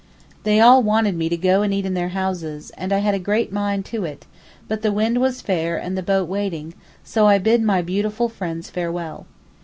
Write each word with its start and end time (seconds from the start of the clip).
They 0.41 0.59
all 0.59 0.81
wanted 0.81 1.15
me 1.15 1.29
to 1.29 1.37
go 1.37 1.61
and 1.61 1.71
eat 1.71 1.85
in 1.85 1.93
their 1.93 2.09
houses, 2.09 2.71
and 2.75 2.91
I 2.91 2.97
had 3.05 3.13
a 3.13 3.19
great 3.19 3.51
mind 3.51 3.85
to 3.85 4.03
it, 4.03 4.25
but 4.67 4.81
the 4.81 4.91
wind 4.91 5.21
was 5.21 5.43
fair 5.43 5.77
and 5.77 5.95
the 5.95 6.01
boat 6.01 6.27
waiting, 6.27 6.73
so 7.03 7.27
I 7.27 7.37
bid 7.37 7.61
my 7.61 7.83
beautiful 7.83 8.27
friends 8.27 8.67
farewell. 8.71 9.27